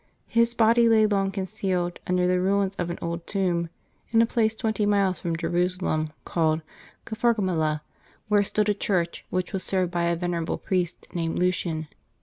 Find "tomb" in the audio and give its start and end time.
3.27-3.69